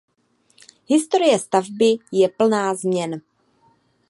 Historie 0.87 1.39
stavby 1.39 1.95
je 2.11 2.29
plná 2.29 2.75
změn. 2.75 3.21